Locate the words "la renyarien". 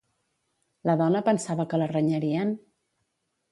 1.83-2.57